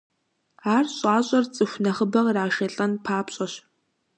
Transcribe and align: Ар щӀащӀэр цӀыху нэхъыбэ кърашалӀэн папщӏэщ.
Ар 0.75 0.85
щӀащӀэр 0.97 1.45
цӀыху 1.53 1.81
нэхъыбэ 1.83 2.19
кърашалӀэн 2.25 2.91
папщӏэщ. 3.05 3.53